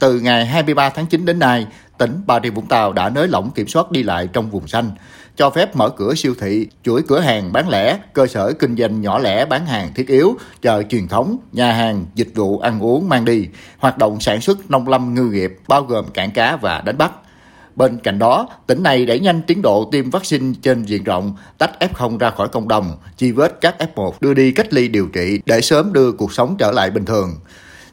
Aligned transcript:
từ 0.00 0.20
ngày 0.20 0.46
23 0.46 0.90
tháng 0.90 1.06
9 1.06 1.24
đến 1.24 1.38
nay, 1.38 1.66
tỉnh 1.98 2.20
Bà 2.26 2.40
Rịa 2.42 2.50
Vũng 2.50 2.66
Tàu 2.66 2.92
đã 2.92 3.08
nới 3.08 3.28
lỏng 3.28 3.50
kiểm 3.50 3.68
soát 3.68 3.90
đi 3.90 4.02
lại 4.02 4.28
trong 4.32 4.50
vùng 4.50 4.68
xanh, 4.68 4.90
cho 5.36 5.50
phép 5.50 5.76
mở 5.76 5.88
cửa 5.88 6.14
siêu 6.14 6.34
thị, 6.40 6.66
chuỗi 6.82 7.02
cửa 7.08 7.20
hàng 7.20 7.52
bán 7.52 7.68
lẻ, 7.68 7.98
cơ 8.12 8.26
sở 8.26 8.52
kinh 8.52 8.76
doanh 8.76 9.00
nhỏ 9.00 9.18
lẻ 9.18 9.46
bán 9.46 9.66
hàng 9.66 9.94
thiết 9.94 10.08
yếu, 10.08 10.36
chợ 10.62 10.82
truyền 10.82 11.08
thống, 11.08 11.36
nhà 11.52 11.72
hàng, 11.72 12.06
dịch 12.14 12.28
vụ 12.34 12.58
ăn 12.58 12.80
uống 12.80 13.08
mang 13.08 13.24
đi, 13.24 13.48
hoạt 13.78 13.98
động 13.98 14.20
sản 14.20 14.40
xuất 14.40 14.70
nông 14.70 14.88
lâm 14.88 15.14
ngư 15.14 15.24
nghiệp 15.24 15.58
bao 15.68 15.82
gồm 15.82 16.10
cảng 16.14 16.30
cá 16.30 16.56
và 16.56 16.82
đánh 16.84 16.98
bắt. 16.98 17.12
Bên 17.76 17.98
cạnh 17.98 18.18
đó, 18.18 18.48
tỉnh 18.66 18.82
này 18.82 19.06
đẩy 19.06 19.20
nhanh 19.20 19.42
tiến 19.42 19.62
độ 19.62 19.88
tiêm 19.92 20.10
vaccine 20.10 20.54
trên 20.62 20.82
diện 20.82 21.04
rộng, 21.04 21.36
tách 21.58 21.70
F0 21.80 22.18
ra 22.18 22.30
khỏi 22.30 22.48
cộng 22.48 22.68
đồng, 22.68 22.96
chi 23.16 23.32
vết 23.32 23.60
các 23.60 23.76
F1 23.94 24.12
đưa 24.20 24.34
đi 24.34 24.52
cách 24.52 24.72
ly 24.72 24.88
điều 24.88 25.06
trị 25.06 25.40
để 25.46 25.60
sớm 25.60 25.92
đưa 25.92 26.12
cuộc 26.12 26.32
sống 26.32 26.56
trở 26.58 26.70
lại 26.70 26.90
bình 26.90 27.04
thường. 27.04 27.30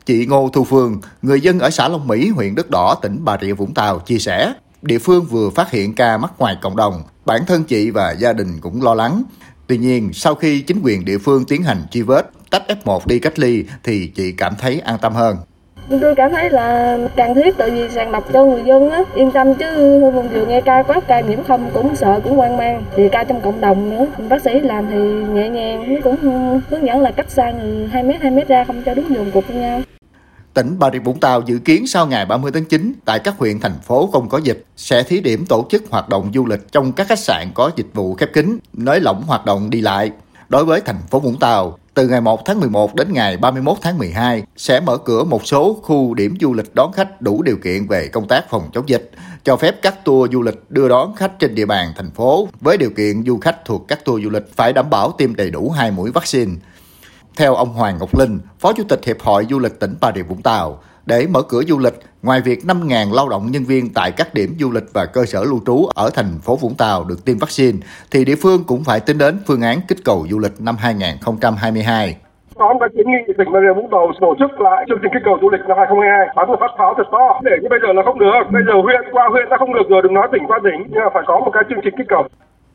Chị 0.07 0.25
Ngô 0.25 0.49
Thu 0.53 0.63
Phương, 0.63 1.01
người 1.21 1.41
dân 1.41 1.59
ở 1.59 1.69
xã 1.69 1.87
Long 1.87 2.07
Mỹ, 2.07 2.29
huyện 2.29 2.55
Đất 2.55 2.69
Đỏ, 2.69 2.95
tỉnh 3.01 3.19
Bà 3.23 3.37
Rịa 3.41 3.53
Vũng 3.53 3.73
Tàu 3.73 3.99
chia 3.99 4.17
sẻ, 4.17 4.53
địa 4.81 4.99
phương 4.99 5.25
vừa 5.25 5.49
phát 5.49 5.71
hiện 5.71 5.95
ca 5.95 6.17
mắc 6.17 6.31
ngoài 6.37 6.57
cộng 6.61 6.75
đồng, 6.75 7.03
bản 7.25 7.41
thân 7.47 7.63
chị 7.63 7.89
và 7.89 8.11
gia 8.11 8.33
đình 8.33 8.59
cũng 8.61 8.81
lo 8.81 8.93
lắng. 8.93 9.23
Tuy 9.67 9.77
nhiên, 9.77 10.09
sau 10.13 10.35
khi 10.35 10.61
chính 10.61 10.81
quyền 10.83 11.05
địa 11.05 11.17
phương 11.17 11.45
tiến 11.45 11.63
hành 11.63 11.77
truy 11.91 12.01
vết, 12.01 12.29
tách 12.51 12.63
F1 12.67 12.99
đi 13.05 13.19
cách 13.19 13.39
ly 13.39 13.63
thì 13.83 14.07
chị 14.07 14.31
cảm 14.31 14.53
thấy 14.59 14.79
an 14.79 14.97
tâm 15.01 15.13
hơn. 15.13 15.37
Tôi 16.01 16.15
cảm 16.15 16.31
thấy 16.31 16.49
là 16.49 16.97
cần 17.15 17.35
thiết 17.35 17.57
tại 17.57 17.69
vì 17.69 17.89
sàng 17.89 18.11
lọc 18.11 18.33
cho 18.33 18.45
người 18.45 18.63
dân 18.65 18.89
á, 18.89 19.03
yên 19.15 19.31
tâm 19.31 19.55
chứ 19.55 19.99
hôm 19.99 20.27
vừa 20.27 20.45
nghe 20.45 20.61
ca 20.61 20.83
quá 20.83 20.99
ca 21.07 21.21
nhiễm 21.21 21.43
không 21.43 21.69
cũng 21.73 21.95
sợ 21.95 22.19
cũng 22.23 22.37
hoang 22.37 22.57
mang. 22.57 22.83
Thì 22.95 23.09
ca 23.11 23.23
trong 23.23 23.41
cộng 23.41 23.61
đồng 23.61 23.89
nữa, 23.89 24.05
bác 24.29 24.41
sĩ 24.41 24.59
làm 24.59 24.85
thì 24.91 24.97
nhẹ 25.33 25.49
nhàng 25.49 26.01
cũng 26.03 26.17
hướng 26.69 26.85
dẫn 26.85 27.01
là 27.01 27.11
cách 27.11 27.31
xa 27.31 27.51
người 27.51 27.87
2 27.87 28.03
mét 28.03 28.21
2 28.21 28.31
mét 28.31 28.47
ra 28.47 28.63
không 28.63 28.83
cho 28.85 28.93
đúng 28.93 29.05
vùng 29.07 29.31
cục 29.31 29.47
với 29.47 29.57
nhau. 29.57 29.81
Tỉnh 30.57 30.79
Bà 30.79 30.89
Rịa 30.93 30.99
Vũng 30.99 31.19
Tàu 31.19 31.41
dự 31.41 31.57
kiến 31.57 31.87
sau 31.87 32.07
ngày 32.07 32.25
30 32.25 32.51
tháng 32.51 32.65
9 32.65 32.93
tại 33.05 33.19
các 33.19 33.37
huyện 33.37 33.59
thành 33.59 33.79
phố 33.83 34.09
không 34.13 34.29
có 34.29 34.37
dịch 34.37 34.65
sẽ 34.77 35.03
thí 35.03 35.21
điểm 35.21 35.45
tổ 35.45 35.65
chức 35.69 35.83
hoạt 35.89 36.09
động 36.09 36.31
du 36.33 36.45
lịch 36.45 36.71
trong 36.71 36.91
các 36.91 37.07
khách 37.07 37.19
sạn 37.19 37.51
có 37.53 37.71
dịch 37.75 37.87
vụ 37.93 38.15
khép 38.15 38.33
kín, 38.33 38.57
nới 38.73 38.99
lỏng 38.99 39.23
hoạt 39.27 39.45
động 39.45 39.69
đi 39.69 39.81
lại. 39.81 40.11
Đối 40.49 40.65
với 40.65 40.81
thành 40.81 40.99
phố 41.09 41.19
Vũng 41.19 41.39
Tàu, 41.39 41.77
từ 41.93 42.07
ngày 42.07 42.21
1 42.21 42.45
tháng 42.45 42.59
11 42.59 42.95
đến 42.95 43.13
ngày 43.13 43.37
31 43.37 43.77
tháng 43.81 43.97
12 43.97 44.43
sẽ 44.57 44.79
mở 44.79 44.97
cửa 44.97 45.23
một 45.23 45.47
số 45.47 45.79
khu 45.83 46.13
điểm 46.13 46.35
du 46.41 46.53
lịch 46.53 46.75
đón 46.75 46.91
khách 46.91 47.21
đủ 47.21 47.41
điều 47.41 47.57
kiện 47.57 47.87
về 47.87 48.07
công 48.07 48.27
tác 48.27 48.49
phòng 48.49 48.69
chống 48.73 48.89
dịch, 48.89 49.11
cho 49.43 49.57
phép 49.57 49.75
các 49.81 50.05
tour 50.05 50.31
du 50.33 50.41
lịch 50.41 50.63
đưa 50.69 50.89
đón 50.89 51.15
khách 51.15 51.39
trên 51.39 51.55
địa 51.55 51.65
bàn 51.65 51.93
thành 51.95 52.11
phố 52.11 52.47
với 52.61 52.77
điều 52.77 52.89
kiện 52.89 53.23
du 53.23 53.37
khách 53.37 53.65
thuộc 53.65 53.87
các 53.87 54.05
tour 54.05 54.23
du 54.23 54.29
lịch 54.29 54.55
phải 54.55 54.73
đảm 54.73 54.89
bảo 54.89 55.11
tiêm 55.11 55.35
đầy 55.35 55.49
đủ 55.49 55.69
hai 55.69 55.91
mũi 55.91 56.11
vaccine. 56.11 56.51
Theo 57.37 57.55
ông 57.55 57.69
Hoàng 57.69 57.97
Ngọc 57.99 58.09
Linh, 58.19 58.39
Phó 58.59 58.73
Chủ 58.73 58.83
tịch 58.89 59.05
Hiệp 59.05 59.19
hội 59.19 59.45
Du 59.49 59.59
lịch 59.59 59.79
tỉnh 59.79 59.95
Bà 60.01 60.11
Rịa 60.15 60.23
Vũng 60.23 60.41
Tàu, 60.41 60.79
để 61.05 61.27
mở 61.29 61.41
cửa 61.41 61.61
du 61.61 61.79
lịch, 61.79 61.93
ngoài 62.23 62.41
việc 62.41 62.59
5.000 62.63 63.13
lao 63.13 63.29
động 63.29 63.51
nhân 63.51 63.63
viên 63.63 63.93
tại 63.93 64.11
các 64.11 64.33
điểm 64.33 64.55
du 64.59 64.71
lịch 64.71 64.83
và 64.93 65.05
cơ 65.05 65.25
sở 65.25 65.43
lưu 65.43 65.59
trú 65.65 65.85
ở 65.95 66.09
thành 66.13 66.39
phố 66.43 66.55
Vũng 66.55 66.75
Tàu 66.75 67.03
được 67.03 67.25
tiêm 67.25 67.37
vaccine, 67.37 67.77
thì 68.11 68.25
địa 68.25 68.35
phương 68.35 68.63
cũng 68.67 68.83
phải 68.83 68.99
tính 68.99 69.17
đến 69.17 69.39
phương 69.47 69.61
án 69.61 69.79
kích 69.87 69.97
cầu 70.05 70.27
du 70.29 70.39
lịch 70.39 70.61
năm 70.61 70.75
2022 70.79 72.17
có 72.59 72.73
đã 72.81 72.87
kiến 72.95 73.07
nghị 73.11 73.33
tỉnh 73.37 73.51
Bà 73.53 73.59
Rịa 73.59 73.73
Vũng 73.73 73.89
Tàu 73.91 74.11
tổ 74.21 74.35
chức 74.39 74.61
lại 74.61 74.85
chương 74.87 74.99
trình 75.01 75.11
kích 75.13 75.25
cầu 75.25 75.37
du 75.41 75.49
lịch 75.49 75.63
năm 75.67 75.77
2022 75.77 76.27
bắn 76.35 76.47
một 76.47 76.59
phát 76.59 76.73
pháo 76.77 76.93
thật 76.97 77.07
to 77.11 77.25
để 77.43 77.55
như 77.61 77.69
bây 77.73 77.79
giờ 77.83 77.89
là 77.93 78.01
không 78.05 78.19
được. 78.19 78.41
Bây 78.55 78.63
giờ 78.67 78.73
huyện 78.85 79.01
qua 79.11 79.25
huyện 79.31 79.49
đã 79.49 79.57
không 79.59 79.73
được 79.73 79.87
rồi 79.89 80.01
đừng 80.03 80.13
nói 80.13 80.27
tỉnh 80.31 80.45
qua 80.49 80.59
tỉnh 80.63 80.79
nhưng 80.91 81.03
mà 81.05 81.09
phải 81.13 81.23
có 81.27 81.35
một 81.39 81.51
cái 81.53 81.63
chương 81.69 81.81
trình 81.83 81.95
kích 81.97 82.09
cầu. 82.09 82.23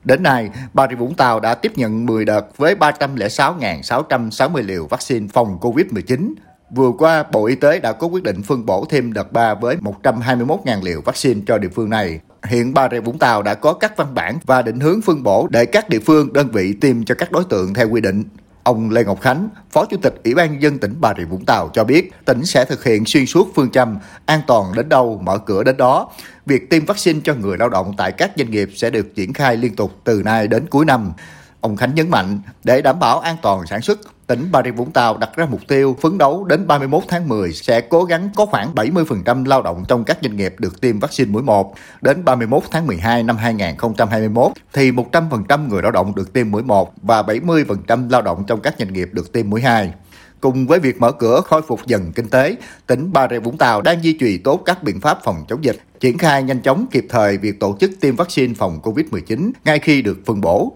Đến 0.05 0.23
nay, 0.23 0.51
Bà 0.75 0.87
Rịa 0.89 0.97
Vũng 0.97 1.15
Tàu 1.15 1.41
đã 1.41 1.55
tiếp 1.55 1.73
nhận 1.77 2.07
10 2.07 2.25
đợt 2.25 2.57
với 2.57 2.75
306.660 2.75 4.63
liều 4.63 4.87
vaccine 4.87 5.27
phòng 5.33 5.59
COVID-19. 5.61 6.35
Vừa 6.71 6.93
qua, 6.99 7.25
Bộ 7.33 7.47
Y 7.47 7.55
tế 7.55 7.81
đã 7.81 7.93
có 7.93 8.07
quyết 8.07 8.23
định 8.23 8.43
phân 8.43 8.67
bổ 8.67 8.85
thêm 8.91 9.13
đợt 9.13 9.33
3 9.33 9.55
với 9.55 9.77
121.000 10.03 10.83
liều 10.83 11.01
vaccine 11.01 11.41
cho 11.47 11.59
địa 11.59 11.69
phương 11.69 11.91
này. 11.91 12.21
Hiện 12.47 12.75
Bà 12.75 12.89
Rịa 12.91 13.01
Vũng 13.01 13.19
Tàu 13.19 13.43
đã 13.43 13.55
có 13.55 13.73
các 13.73 13.97
văn 13.97 14.15
bản 14.15 14.39
và 14.47 14.63
định 14.63 14.81
hướng 14.81 15.01
phân 15.03 15.23
bổ 15.23 15.47
để 15.51 15.67
các 15.67 15.89
địa 15.89 15.99
phương, 15.99 16.33
đơn 16.33 16.49
vị 16.53 16.75
tiêm 16.81 17.05
cho 17.05 17.15
các 17.15 17.33
đối 17.33 17.45
tượng 17.45 17.75
theo 17.75 17.89
quy 17.91 18.01
định. 18.01 18.25
Ông 18.65 18.91
Lê 18.91 19.05
Ngọc 19.05 19.21
Khánh, 19.21 19.49
Phó 19.71 19.85
Chủ 19.85 19.97
tịch 20.03 20.15
Ủy 20.25 20.35
ban 20.35 20.63
dân 20.63 20.79
tỉnh 20.79 20.95
Bà 21.01 21.15
Rịa 21.19 21.25
Vũng 21.25 21.45
Tàu 21.45 21.71
cho 21.73 21.85
biết, 21.85 22.13
tỉnh 22.25 22.45
sẽ 22.45 22.65
thực 22.65 22.85
hiện 22.85 23.05
xuyên 23.07 23.27
suốt 23.27 23.49
phương 23.55 23.71
châm 23.71 23.99
an 24.27 24.41
toàn 24.47 24.75
đến 24.75 24.89
đâu, 24.89 25.21
mở 25.25 25.39
cửa 25.39 25.63
đến 25.63 25.77
đó. 25.77 26.11
Việc 26.47 26.71
tiêm 26.71 26.85
vaccine 26.85 27.21
cho 27.25 27.35
người 27.35 27.59
lao 27.59 27.69
động 27.69 27.95
tại 27.97 28.13
các 28.13 28.33
doanh 28.37 28.51
nghiệp 28.51 28.71
sẽ 28.75 28.91
được 28.91 29.15
triển 29.15 29.33
khai 29.33 29.57
liên 29.57 29.77
tục 29.77 29.93
từ 30.05 30.23
nay 30.25 30.49
đến 30.49 30.67
cuối 30.67 30.85
năm. 30.85 31.13
Ông 31.61 31.77
Khánh 31.77 31.95
nhấn 31.95 32.11
mạnh, 32.11 32.41
để 32.65 32.83
đảm 32.83 32.99
bảo 32.99 33.21
an 33.21 33.37
toàn 33.43 33.67
sản 33.67 33.81
xuất, 33.81 34.01
tỉnh 34.33 34.49
Bà 34.53 34.63
Rịa 34.65 34.71
Vũng 34.71 34.91
Tàu 34.91 35.17
đặt 35.17 35.31
ra 35.37 35.47
mục 35.51 35.61
tiêu 35.69 35.97
phấn 36.01 36.19
đấu 36.19 36.45
đến 36.45 36.67
31 36.67 37.03
tháng 37.09 37.29
10 37.29 37.53
sẽ 37.53 37.81
cố 37.81 38.05
gắng 38.05 38.31
có 38.37 38.47
khoảng 38.47 38.75
70% 38.75 39.47
lao 39.47 39.63
động 39.63 39.85
trong 39.89 40.05
các 40.05 40.19
doanh 40.23 40.37
nghiệp 40.37 40.55
được 40.59 40.81
tiêm 40.81 40.99
vaccine 40.99 41.31
mũi 41.31 41.43
1. 41.43 41.75
Đến 42.01 42.25
31 42.25 42.63
tháng 42.71 42.87
12 42.87 43.23
năm 43.23 43.37
2021 43.37 44.53
thì 44.73 44.91
100% 44.91 45.69
người 45.69 45.83
lao 45.83 45.91
động 45.91 46.15
được 46.15 46.33
tiêm 46.33 46.51
mũi 46.51 46.63
1 46.63 46.93
và 47.03 47.23
70% 47.23 48.11
lao 48.11 48.23
động 48.23 48.45
trong 48.47 48.61
các 48.61 48.75
doanh 48.79 48.93
nghiệp 48.93 49.09
được 49.13 49.33
tiêm 49.33 49.51
mũi 49.51 49.61
2. 49.61 49.93
Cùng 50.41 50.67
với 50.67 50.79
việc 50.79 51.01
mở 51.01 51.13
cửa 51.13 51.41
khôi 51.41 51.63
phục 51.63 51.87
dần 51.87 52.13
kinh 52.13 52.29
tế, 52.29 52.57
tỉnh 52.87 53.13
Bà 53.13 53.29
Rịa 53.31 53.39
Vũng 53.39 53.59
Tàu 53.59 53.83
đang 53.83 54.05
duy 54.05 54.13
trì 54.13 54.39
tốt 54.39 54.63
các 54.65 54.83
biện 54.83 55.01
pháp 55.01 55.19
phòng 55.25 55.45
chống 55.49 55.65
dịch, 55.65 55.77
triển 56.01 56.19
khai 56.19 56.43
nhanh 56.43 56.63
chóng 56.63 56.87
kịp 56.91 57.07
thời 57.09 57.39
việc 57.39 57.61
tổ 57.61 57.77
chức 57.81 57.91
tiêm 58.01 58.17
vaccine 58.17 58.55
phòng 58.55 58.81
COVID-19 58.83 59.51
ngay 59.65 59.79
khi 59.79 60.03
được 60.03 60.19
phân 60.27 60.41
bổ. 60.41 60.73